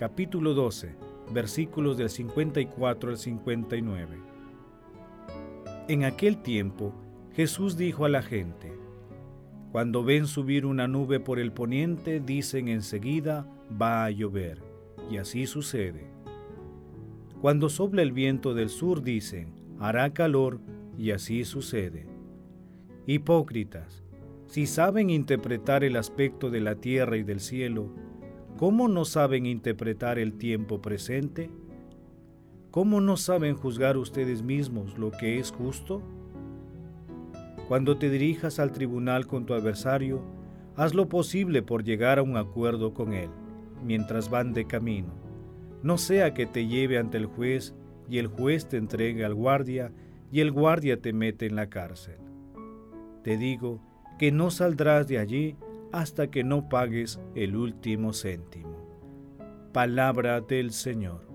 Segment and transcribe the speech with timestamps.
[0.00, 0.94] capítulo 12,
[1.30, 4.16] versículos del 54 al 59.
[5.88, 6.94] En aquel tiempo,
[7.34, 8.72] Jesús dijo a la gente,
[9.72, 14.62] Cuando ven subir una nube por el poniente, dicen enseguida, va a llover,
[15.10, 16.10] y así sucede.
[17.42, 20.60] Cuando sopla el viento del sur, dicen, hará calor,
[20.96, 22.06] y así sucede.
[23.04, 24.02] Hipócritas,
[24.46, 27.92] si saben interpretar el aspecto de la tierra y del cielo,
[28.60, 31.50] ¿cómo no saben interpretar el tiempo presente?
[32.70, 36.02] ¿Cómo no saben juzgar ustedes mismos lo que es justo?
[37.68, 40.20] Cuando te dirijas al tribunal con tu adversario,
[40.76, 43.30] haz lo posible por llegar a un acuerdo con él,
[43.82, 45.08] mientras van de camino.
[45.82, 47.74] No sea que te lleve ante el juez
[48.10, 49.90] y el juez te entregue al guardia
[50.30, 52.18] y el guardia te mete en la cárcel.
[53.24, 53.80] Te digo
[54.18, 55.56] que no saldrás de allí
[55.92, 58.76] hasta que no pagues el último céntimo.
[59.72, 61.30] Palabra del Señor.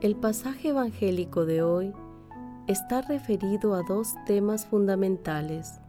[0.00, 1.94] El pasaje evangélico de hoy
[2.66, 5.80] está referido a dos temas fundamentales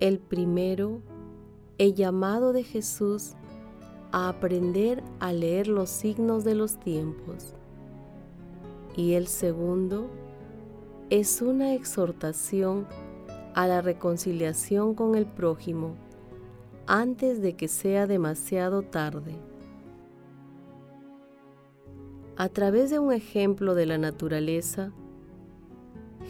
[0.00, 1.00] el primero,
[1.78, 3.34] el llamado de Jesús
[4.12, 7.54] a aprender a leer los signos de los tiempos.
[8.96, 10.08] Y el segundo
[11.10, 12.86] es una exhortación
[13.54, 15.96] a la reconciliación con el prójimo
[16.86, 19.34] antes de que sea demasiado tarde.
[22.36, 24.92] A través de un ejemplo de la naturaleza,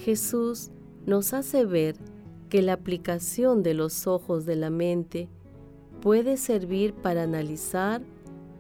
[0.05, 0.71] Jesús
[1.07, 1.97] nos hace ver
[2.49, 5.29] que la aplicación de los ojos de la mente
[6.01, 8.03] puede servir para analizar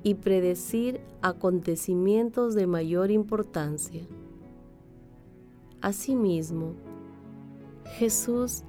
[0.02, 4.02] y predecir acontecimientos de mayor importancia.
[5.80, 6.74] Asimismo,
[7.98, 8.62] Jesús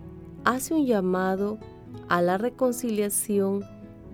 [0.43, 1.57] hace un llamado
[2.07, 3.63] a la reconciliación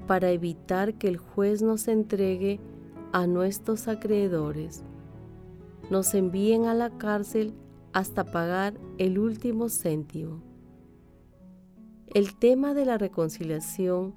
[0.08, 2.60] para evitar que el juez nos entregue
[3.12, 4.84] a nuestros acreedores,
[5.90, 7.54] nos envíen a la cárcel
[7.94, 10.55] hasta pagar el último céntimo.
[12.16, 14.16] El tema de la reconciliación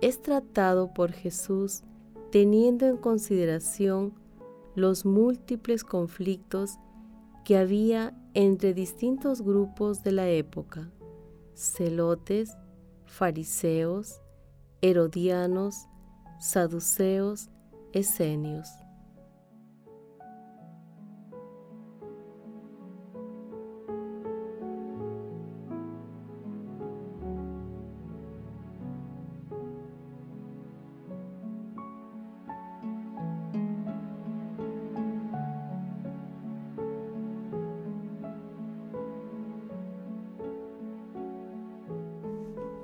[0.00, 1.82] es tratado por Jesús
[2.30, 4.14] teniendo en consideración
[4.76, 6.78] los múltiples conflictos
[7.44, 10.88] que había entre distintos grupos de la época,
[11.56, 12.56] celotes,
[13.06, 14.22] fariseos,
[14.80, 15.88] herodianos,
[16.38, 17.50] saduceos,
[17.92, 18.68] esenios.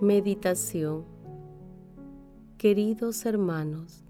[0.07, 1.05] Meditación
[2.59, 4.05] Queridos hermanos,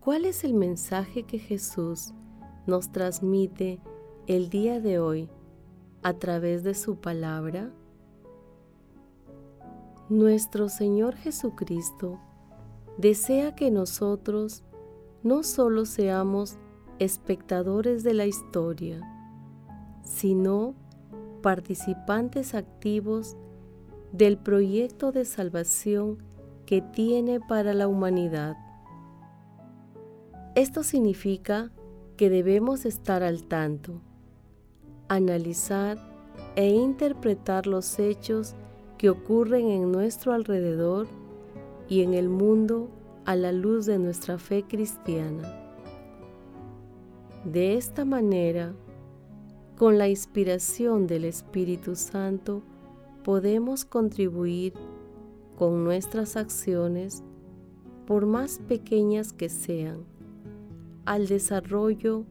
[0.00, 2.12] ¿cuál es el mensaje que Jesús
[2.66, 3.78] nos transmite
[4.26, 5.30] el día de hoy
[6.02, 7.70] a través de su palabra?
[10.08, 12.18] Nuestro Señor Jesucristo
[12.98, 14.64] desea que nosotros
[15.22, 16.56] no solo seamos
[16.98, 19.00] espectadores de la historia,
[20.02, 20.74] sino
[21.40, 23.36] participantes activos
[24.14, 26.18] del proyecto de salvación
[26.66, 28.56] que tiene para la humanidad.
[30.54, 31.72] Esto significa
[32.16, 34.00] que debemos estar al tanto,
[35.08, 35.98] analizar
[36.54, 38.54] e interpretar los hechos
[38.98, 41.08] que ocurren en nuestro alrededor
[41.88, 42.90] y en el mundo
[43.24, 45.42] a la luz de nuestra fe cristiana.
[47.44, 48.74] De esta manera,
[49.76, 52.62] con la inspiración del Espíritu Santo,
[53.24, 54.74] podemos contribuir
[55.56, 57.24] con nuestras acciones,
[58.06, 60.04] por más pequeñas que sean,
[61.06, 62.26] al desarrollo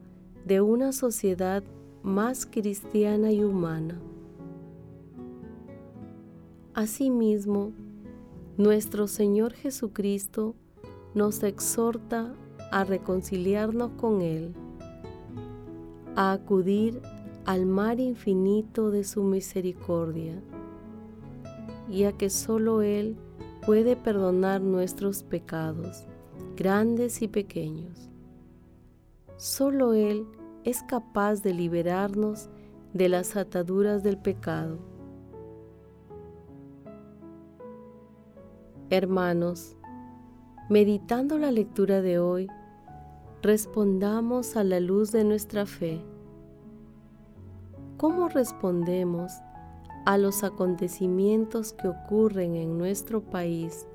[0.45, 1.63] de una sociedad
[2.03, 3.99] más cristiana y humana.
[6.75, 7.71] Asimismo,
[8.57, 10.55] nuestro Señor Jesucristo
[11.15, 12.35] nos exhorta
[12.71, 14.53] a reconciliarnos con Él,
[16.15, 17.01] a acudir
[17.45, 20.39] al mar infinito de su misericordia,
[21.89, 23.17] y a que solo Él
[23.65, 26.05] puede perdonar nuestros pecados,
[26.55, 28.09] grandes y pequeños.
[29.37, 30.25] Solo Él
[30.63, 32.49] es capaz de liberarnos
[32.93, 34.79] de las ataduras del pecado.
[38.89, 39.75] Hermanos,
[40.69, 42.47] meditando la lectura de hoy,
[43.41, 46.01] respondamos a la luz de nuestra fe
[48.03, 49.31] ¿Cómo respondemos
[50.05, 53.87] a los acontecimientos que ocurren en nuestro país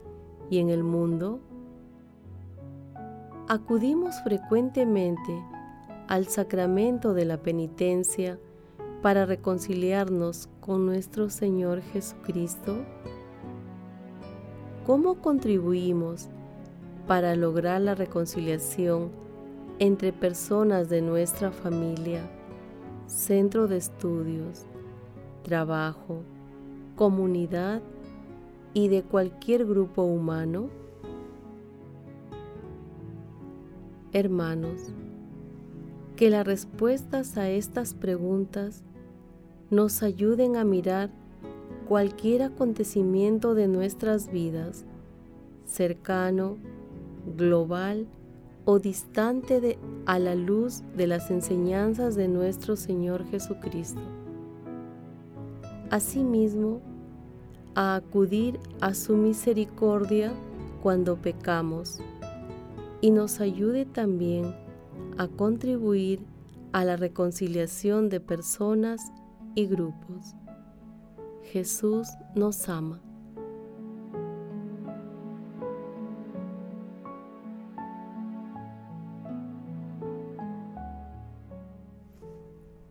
[0.50, 1.40] y en el mundo?
[3.49, 5.43] Acudimos frecuentemente
[6.08, 8.38] al sacramento de la penitencia
[9.02, 12.76] para reconciliarnos con nuestro Señor Jesucristo?
[14.87, 16.28] ¿Cómo contribuimos
[17.06, 19.11] para lograr la reconciliación
[19.78, 22.28] entre personas de nuestra familia?
[23.08, 24.66] centro de estudios,
[25.43, 26.23] trabajo,
[26.96, 27.82] comunidad
[28.75, 30.69] y de cualquier grupo humano?
[34.12, 34.93] Hermanos,
[36.17, 38.82] que las respuestas a estas preguntas
[39.70, 41.11] nos ayuden a mirar
[41.87, 44.85] cualquier acontecimiento de nuestras vidas,
[45.64, 46.56] cercano,
[47.37, 48.06] global
[48.64, 54.17] o distante a la luz de las enseñanzas de nuestro Señor Jesucristo.
[55.90, 56.81] Asimismo,
[57.75, 60.32] a acudir a su misericordia
[60.82, 62.00] cuando pecamos
[63.00, 64.55] y nos ayude también
[65.17, 66.20] a contribuir
[66.73, 69.00] a la reconciliación de personas
[69.55, 70.35] y grupos.
[71.52, 73.00] Jesús nos ama.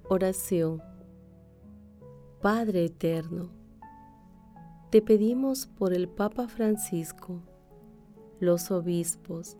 [0.09, 0.81] Oración.
[2.49, 3.49] Padre Eterno,
[4.89, 7.41] te pedimos por el Papa Francisco,
[8.39, 9.57] los obispos,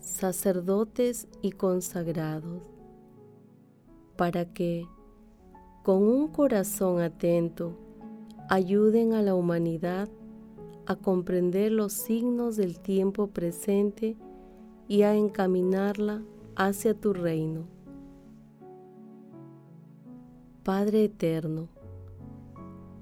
[0.00, 2.64] sacerdotes y consagrados,
[4.16, 4.84] para que,
[5.84, 7.78] con un corazón atento,
[8.48, 10.08] ayuden a la humanidad
[10.86, 14.16] a comprender los signos del tiempo presente
[14.88, 16.24] y a encaminarla
[16.56, 17.68] hacia tu reino.
[20.64, 21.68] Padre Eterno,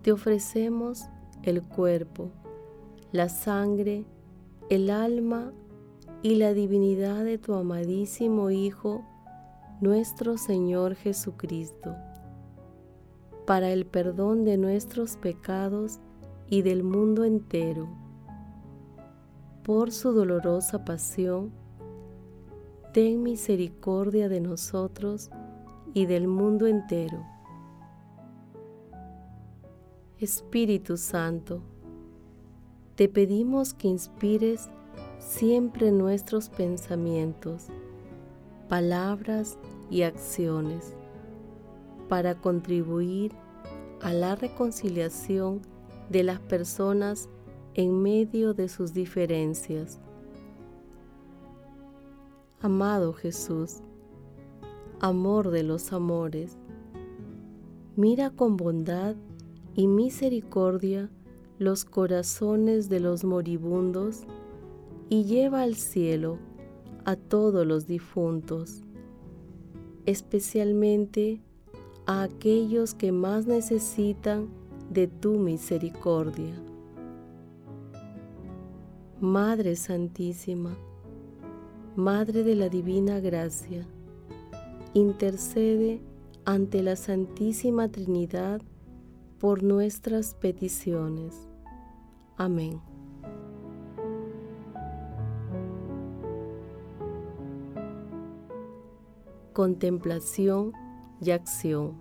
[0.03, 1.05] te ofrecemos
[1.45, 2.31] el cuerpo,
[3.13, 4.05] la sangre,
[4.69, 5.53] el alma
[6.23, 9.05] y la divinidad de tu amadísimo Hijo,
[9.81, 11.95] nuestro Señor Jesucristo,
[13.47, 16.01] para el perdón de nuestros pecados
[16.49, 17.89] y del mundo entero.
[19.63, 21.53] Por su dolorosa pasión,
[22.93, 25.31] ten misericordia de nosotros
[25.95, 27.32] y del mundo entero
[30.25, 31.63] Espíritu Santo,
[32.95, 34.69] te pedimos que inspires
[35.19, 37.67] siempre nuestros pensamientos,
[38.69, 39.59] palabras
[39.91, 40.95] y acciones
[42.09, 43.33] para contribuir
[44.01, 45.61] a la reconciliación
[46.09, 47.29] de las personas
[47.75, 49.99] en medio de sus diferencias.
[52.61, 53.79] Amado Jesús,
[55.01, 56.59] amor de los amores,
[57.97, 59.17] mira con bondad
[59.75, 61.11] y misericordia
[61.59, 64.25] los corazones de los moribundos
[65.09, 66.39] y lleva al cielo
[67.05, 68.83] a todos los difuntos,
[70.07, 71.41] especialmente
[72.07, 74.49] a aquellos que más necesitan
[74.91, 76.55] de tu misericordia.
[79.21, 80.77] Madre Santísima,
[81.95, 83.87] Madre de la Divina Gracia,
[84.95, 86.01] intercede
[86.45, 88.63] ante la Santísima Trinidad
[89.43, 91.49] por nuestras peticiones.
[92.37, 92.81] Amén.
[99.53, 100.73] Contemplación
[101.21, 101.97] y acción.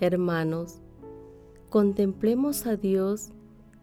[0.00, 0.82] Hermanos,
[1.70, 3.30] contemplemos a Dios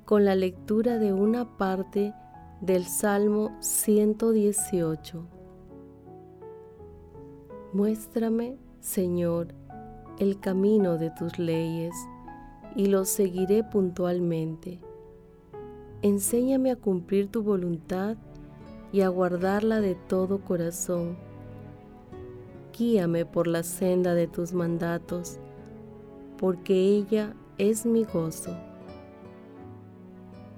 [0.03, 2.13] con la lectura de una parte
[2.59, 5.25] del Salmo 118.
[7.71, 9.55] Muéstrame, Señor,
[10.19, 11.93] el camino de tus leyes
[12.75, 14.79] y lo seguiré puntualmente.
[16.01, 18.17] Enséñame a cumplir tu voluntad
[18.91, 21.17] y a guardarla de todo corazón.
[22.77, 25.39] Guíame por la senda de tus mandatos,
[26.37, 28.55] porque ella es mi gozo.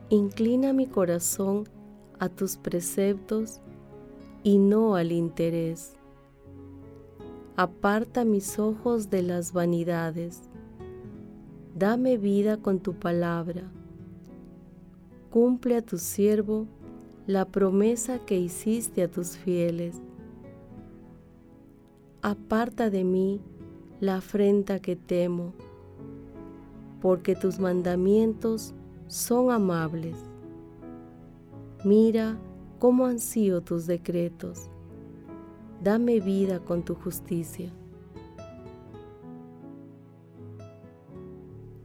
[0.09, 1.67] Inclina mi corazón
[2.19, 3.61] a tus preceptos
[4.43, 5.97] y no al interés.
[7.55, 10.41] Aparta mis ojos de las vanidades.
[11.75, 13.71] Dame vida con tu palabra.
[15.29, 16.65] Cumple a tu siervo
[17.27, 20.01] la promesa que hiciste a tus fieles.
[22.23, 23.39] Aparta de mí
[23.99, 25.53] la afrenta que temo,
[27.01, 28.73] porque tus mandamientos
[29.05, 30.17] son amables.
[31.85, 32.35] Mira
[32.79, 34.71] cómo ansío tus decretos.
[35.83, 37.69] Dame vida con tu justicia.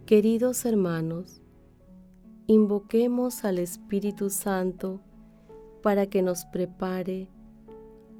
[0.06, 1.42] Queridos hermanos,
[2.46, 5.00] invoquemos al Espíritu Santo
[5.82, 7.28] para que nos prepare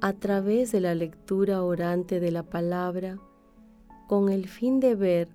[0.01, 3.17] a través de la lectura orante de la palabra
[4.09, 5.29] con el fin de ver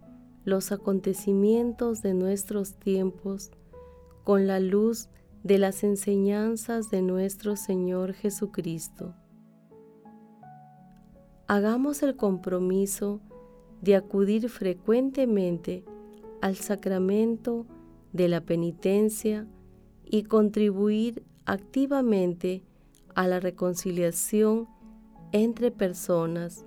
[0.45, 3.51] los acontecimientos de nuestros tiempos
[4.25, 5.09] con la luz
[5.43, 9.15] de las enseñanzas de nuestro Señor Jesucristo.
[11.47, 13.21] Hagamos el compromiso
[13.83, 15.85] de acudir frecuentemente
[16.41, 17.67] al sacramento
[18.15, 19.47] de la penitencia
[20.07, 22.63] y contribuir activamente
[23.15, 24.69] a la reconciliación
[25.33, 26.65] entre personas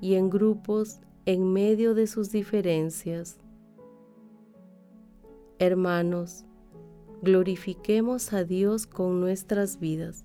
[0.00, 3.38] y en grupos en medio de sus diferencias.
[5.58, 6.44] Hermanos,
[7.20, 10.24] glorifiquemos a Dios con nuestras vidas.